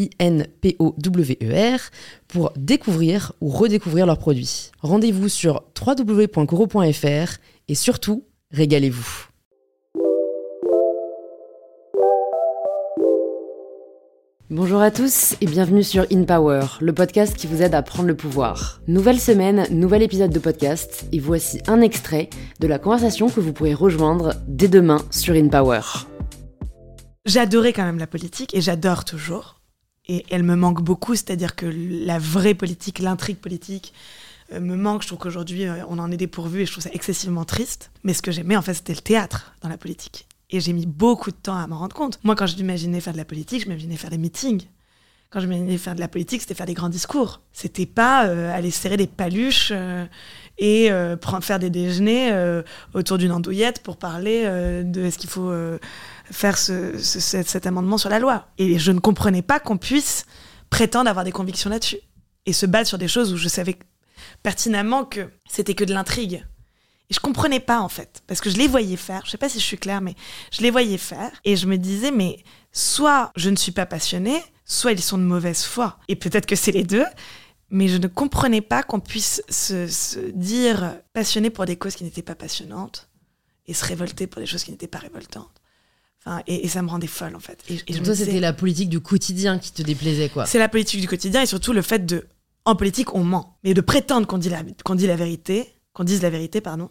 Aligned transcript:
I-N-P-O-W-E-R, 0.00 1.80
pour 2.28 2.52
découvrir 2.56 3.32
ou 3.40 3.48
redécouvrir 3.48 4.06
leurs 4.06 4.18
produits. 4.18 4.70
Rendez-vous 4.80 5.28
sur 5.28 5.64
www.coro.fr 5.78 7.38
et 7.68 7.74
surtout, 7.74 8.24
régalez-vous. 8.50 9.26
Bonjour 14.52 14.80
à 14.80 14.90
tous 14.90 15.36
et 15.40 15.46
bienvenue 15.46 15.84
sur 15.84 16.04
In 16.10 16.24
Power, 16.24 16.62
le 16.80 16.92
podcast 16.92 17.36
qui 17.36 17.46
vous 17.46 17.62
aide 17.62 17.72
à 17.72 17.82
prendre 17.82 18.08
le 18.08 18.16
pouvoir. 18.16 18.80
Nouvelle 18.88 19.20
semaine, 19.20 19.64
nouvel 19.70 20.02
épisode 20.02 20.32
de 20.32 20.40
podcast 20.40 21.06
et 21.12 21.20
voici 21.20 21.60
un 21.68 21.80
extrait 21.80 22.30
de 22.58 22.66
la 22.66 22.80
conversation 22.80 23.28
que 23.28 23.38
vous 23.38 23.52
pourrez 23.52 23.74
rejoindre 23.74 24.34
dès 24.48 24.66
demain 24.66 25.02
sur 25.12 25.36
In 25.36 25.46
Power. 25.46 25.82
J'adorais 27.26 27.72
quand 27.72 27.84
même 27.84 28.00
la 28.00 28.08
politique 28.08 28.52
et 28.52 28.60
j'adore 28.60 29.04
toujours 29.04 29.59
et 30.06 30.24
elle 30.30 30.42
me 30.42 30.56
manque 30.56 30.82
beaucoup, 30.82 31.14
c'est-à-dire 31.14 31.54
que 31.54 31.66
la 31.66 32.18
vraie 32.18 32.54
politique, 32.54 32.98
l'intrigue 32.98 33.38
politique 33.38 33.92
euh, 34.52 34.60
me 34.60 34.76
manque. 34.76 35.02
Je 35.02 35.08
trouve 35.08 35.18
qu'aujourd'hui, 35.20 35.66
euh, 35.66 35.84
on 35.88 35.98
en 35.98 36.10
est 36.10 36.16
dépourvu 36.16 36.62
et 36.62 36.66
je 36.66 36.72
trouve 36.72 36.84
ça 36.84 36.90
excessivement 36.92 37.44
triste. 37.44 37.90
Mais 38.02 38.14
ce 38.14 38.22
que 38.22 38.32
j'aimais, 38.32 38.56
en 38.56 38.62
fait, 38.62 38.74
c'était 38.74 38.94
le 38.94 39.00
théâtre 39.00 39.54
dans 39.60 39.68
la 39.68 39.78
politique. 39.78 40.26
Et 40.50 40.60
j'ai 40.60 40.72
mis 40.72 40.86
beaucoup 40.86 41.30
de 41.30 41.36
temps 41.36 41.56
à 41.56 41.66
m'en 41.66 41.78
rendre 41.78 41.94
compte. 41.94 42.18
Moi, 42.24 42.34
quand 42.34 42.46
j'imaginais 42.46 43.00
faire 43.00 43.12
de 43.12 43.18
la 43.18 43.24
politique, 43.24 43.62
je 43.62 43.68
m'imaginais 43.68 43.96
faire 43.96 44.10
des 44.10 44.18
meetings. 44.18 44.64
Quand 45.30 45.38
je 45.38 45.46
m'imaginais 45.46 45.78
faire 45.78 45.94
de 45.94 46.00
la 46.00 46.08
politique, 46.08 46.40
c'était 46.40 46.54
faire 46.54 46.66
des 46.66 46.74
grands 46.74 46.88
discours. 46.88 47.40
C'était 47.52 47.86
pas 47.86 48.26
euh, 48.26 48.52
aller 48.52 48.72
serrer 48.72 48.96
des 48.96 49.06
paluches 49.06 49.72
et 50.60 50.90
prendre, 51.20 51.42
faire 51.42 51.58
des 51.58 51.70
déjeuners 51.70 52.62
autour 52.94 53.18
d'une 53.18 53.32
andouillette 53.32 53.82
pour 53.82 53.96
parler 53.96 54.44
de 54.84 55.02
est-ce 55.02 55.18
qu'il 55.18 55.30
faut 55.30 55.52
faire 56.30 56.56
ce, 56.56 56.96
cet 56.98 57.66
amendement 57.66 57.98
sur 57.98 58.10
la 58.10 58.18
loi. 58.18 58.46
Et 58.58 58.78
je 58.78 58.92
ne 58.92 59.00
comprenais 59.00 59.42
pas 59.42 59.58
qu'on 59.58 59.78
puisse 59.78 60.26
prétendre 60.68 61.10
avoir 61.10 61.24
des 61.24 61.32
convictions 61.32 61.70
là-dessus. 61.70 61.98
Et 62.46 62.52
se 62.52 62.66
battre 62.66 62.88
sur 62.88 62.98
des 62.98 63.08
choses 63.08 63.32
où 63.32 63.36
je 63.36 63.48
savais 63.48 63.76
pertinemment 64.42 65.04
que 65.04 65.28
c'était 65.48 65.74
que 65.74 65.84
de 65.84 65.92
l'intrigue. 65.92 66.44
Et 67.10 67.14
je 67.14 67.20
comprenais 67.20 67.60
pas 67.60 67.80
en 67.80 67.88
fait, 67.88 68.22
parce 68.26 68.40
que 68.40 68.50
je 68.50 68.56
les 68.56 68.68
voyais 68.68 68.96
faire, 68.96 69.22
je 69.24 69.30
sais 69.30 69.38
pas 69.38 69.48
si 69.48 69.58
je 69.58 69.64
suis 69.64 69.78
claire, 69.78 70.00
mais 70.00 70.14
je 70.52 70.62
les 70.62 70.70
voyais 70.70 70.96
faire, 70.96 71.30
et 71.44 71.56
je 71.56 71.66
me 71.66 71.76
disais, 71.76 72.12
mais 72.12 72.38
soit 72.70 73.32
je 73.34 73.50
ne 73.50 73.56
suis 73.56 73.72
pas 73.72 73.84
passionnée, 73.84 74.40
soit 74.64 74.92
ils 74.92 75.02
sont 75.02 75.18
de 75.18 75.24
mauvaise 75.24 75.64
foi. 75.64 75.98
Et 76.06 76.14
peut-être 76.14 76.46
que 76.46 76.54
c'est 76.54 76.70
les 76.70 76.84
deux, 76.84 77.04
mais 77.70 77.88
je 77.88 77.96
ne 77.96 78.06
comprenais 78.06 78.60
pas 78.60 78.82
qu'on 78.82 79.00
puisse 79.00 79.42
se, 79.48 79.86
se, 79.86 80.18
dire 80.30 80.96
passionné 81.12 81.50
pour 81.50 81.66
des 81.66 81.76
causes 81.76 81.94
qui 81.94 82.04
n'étaient 82.04 82.22
pas 82.22 82.34
passionnantes, 82.34 83.08
et 83.66 83.74
se 83.74 83.84
révolter 83.84 84.26
pour 84.26 84.40
des 84.40 84.46
choses 84.46 84.64
qui 84.64 84.70
n'étaient 84.70 84.88
pas 84.88 84.98
révoltantes 84.98 85.60
et, 86.46 86.68
ça 86.68 86.82
me 86.82 86.88
rendait 86.88 87.06
folle 87.06 87.34
en 87.34 87.40
fait. 87.40 87.64
Et, 87.68 87.94
toi, 87.94 88.14
c'était 88.14 88.40
la 88.40 88.52
politique 88.52 88.88
du 88.88 89.00
quotidien 89.00 89.58
qui 89.58 89.72
te 89.72 89.82
déplaisait 89.82 90.28
quoi 90.28 90.46
C'est 90.46 90.58
la 90.58 90.68
politique 90.68 91.00
du 91.00 91.08
quotidien 91.08 91.42
et 91.42 91.46
surtout 91.46 91.72
le 91.72 91.82
fait 91.82 92.04
de, 92.04 92.26
en 92.64 92.76
politique, 92.76 93.14
on 93.14 93.24
ment, 93.24 93.58
mais 93.64 93.74
de 93.74 93.80
prétendre 93.80 94.26
qu'on 94.26 94.38
dit 94.38 94.50
la, 94.50 94.62
qu'on 94.84 94.94
dit 94.94 95.06
la 95.06 95.16
vérité, 95.16 95.66
qu'on 95.92 96.04
dise 96.04 96.22
la 96.22 96.30
vérité, 96.30 96.60
pardon. 96.60 96.90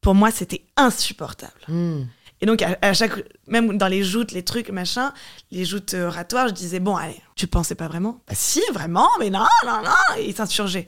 Pour 0.00 0.14
moi, 0.14 0.30
c'était 0.30 0.64
insupportable. 0.76 1.60
Hmm. 1.66 2.04
Et 2.40 2.46
donc 2.46 2.62
à, 2.62 2.92
chaque, 2.94 3.12
même 3.46 3.76
dans 3.78 3.88
les 3.88 4.04
joutes, 4.04 4.32
les 4.32 4.44
trucs, 4.44 4.70
machin, 4.70 5.12
les 5.50 5.64
joutes 5.64 5.94
oratoires, 5.94 6.48
je 6.48 6.54
disais 6.54 6.80
bon, 6.80 6.96
allez, 6.96 7.20
tu 7.34 7.46
pensais 7.46 7.74
pas 7.74 7.88
vraiment? 7.88 8.22
Bah 8.28 8.34
si, 8.36 8.62
vraiment, 8.72 9.08
mais 9.18 9.30
non, 9.30 9.46
non, 9.66 9.82
non. 9.82 10.16
Et 10.18 10.28
ils 10.28 10.34
s'insurgeaient. 10.34 10.86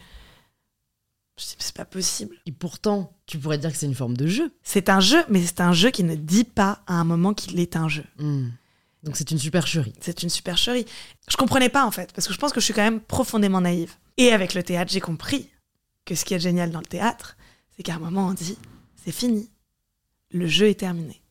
C'est 1.37 1.75
pas 1.75 1.87
possible. 1.87 2.37
Et 2.47 2.53
pourtant, 2.53 3.17
tu 3.27 3.39
pourrais 3.39 3.57
dire 3.57 3.73
que 3.73 3.79
c'est 3.79 3.87
une 3.87 3.95
forme 3.95 4.17
de 4.17 4.27
jeu. 4.27 4.53
C'est 4.63 4.91
un 4.91 5.01
jeu, 5.01 5.25
mais 5.29 5.45
c'est 5.45 5.63
un 5.63 5.73
jeu 5.73 5.91
qui 5.91 6.05
ne 6.05 6.15
dit 6.15 6.45
pas 6.45 6.83
à 6.87 6.95
un 6.95 7.05
moment 7.05 7.33
qu'il 7.33 7.59
est 7.61 7.77
un 7.77 7.89
jeu. 7.89 8.05
Hmm. 8.19 8.49
Donc 9.03 9.17
c'est 9.17 9.31
une 9.31 9.39
supercherie. 9.39 9.95
C'est 10.01 10.23
une 10.23 10.29
supercherie. 10.29 10.85
Je 11.29 11.37
comprenais 11.37 11.71
pas 11.71 11.87
en 11.87 11.91
fait, 11.91 12.13
parce 12.13 12.27
que 12.27 12.35
je 12.35 12.39
pense 12.39 12.53
que 12.53 12.61
je 12.61 12.67
suis 12.67 12.75
quand 12.75 12.83
même 12.83 13.01
profondément 13.01 13.63
naïve. 13.63 13.95
Et 14.19 14.33
avec 14.33 14.55
le 14.55 14.63
théâtre, 14.63 14.93
j'ai 14.93 15.01
compris 15.01 15.49
que 16.05 16.15
ce 16.15 16.25
qui 16.25 16.35
est 16.35 16.41
génial 16.41 16.71
dans 16.71 16.81
le 16.81 16.87
théâtre, 16.87 17.37
c'est 17.75 17.83
qu'à 17.83 17.95
un 17.95 17.99
moment 17.99 18.29
on 18.29 18.35
dit 18.35 18.59
c'est 19.03 19.13
fini, 19.13 19.51
le 20.31 20.47
jeu 20.47 20.69
est 20.69 20.81
terminé. 20.81 21.23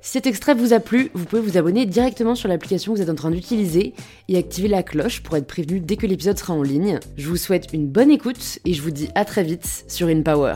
Si 0.00 0.12
cet 0.12 0.26
extrait 0.26 0.54
vous 0.54 0.72
a 0.72 0.80
plu, 0.80 1.10
vous 1.14 1.24
pouvez 1.24 1.42
vous 1.42 1.56
abonner 1.56 1.86
directement 1.86 2.34
sur 2.34 2.48
l'application 2.48 2.92
que 2.92 2.98
vous 2.98 3.02
êtes 3.02 3.10
en 3.10 3.14
train 3.14 3.30
d'utiliser 3.30 3.94
et 4.28 4.36
activer 4.36 4.68
la 4.68 4.82
cloche 4.82 5.22
pour 5.22 5.36
être 5.36 5.46
prévenu 5.46 5.80
dès 5.80 5.96
que 5.96 6.06
l'épisode 6.06 6.38
sera 6.38 6.54
en 6.54 6.62
ligne. 6.62 7.00
Je 7.16 7.28
vous 7.28 7.36
souhaite 7.36 7.72
une 7.72 7.88
bonne 7.88 8.10
écoute 8.10 8.58
et 8.64 8.72
je 8.72 8.82
vous 8.82 8.90
dis 8.90 9.08
à 9.14 9.24
très 9.24 9.42
vite 9.42 9.84
sur 9.88 10.08
InPower. 10.08 10.54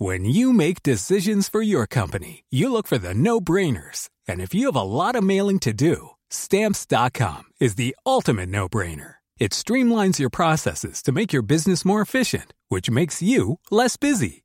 When 0.00 0.24
you 0.24 0.52
make 0.52 0.84
decisions 0.84 1.48
for 1.48 1.60
your 1.60 1.86
company, 1.88 2.44
you 2.50 2.70
look 2.70 2.86
for 2.86 2.98
the 2.98 3.14
no-brainers. 3.14 4.08
And 4.28 4.40
if 4.40 4.54
you 4.54 4.66
have 4.66 4.76
a 4.76 4.82
lot 4.82 5.16
of 5.16 5.24
mailing 5.24 5.58
to 5.60 5.72
do, 5.72 6.10
stamps.com 6.30 7.44
is 7.58 7.74
the 7.74 7.96
ultimate 8.06 8.48
no-brainer. 8.48 9.14
It 9.40 9.52
streamlines 9.52 10.20
your 10.20 10.30
processes 10.30 11.02
to 11.02 11.10
make 11.10 11.32
your 11.32 11.42
business 11.42 11.84
more 11.84 12.00
efficient, 12.00 12.54
which 12.68 12.90
makes 12.90 13.22
you 13.22 13.58
less 13.72 13.96
busy. 13.96 14.44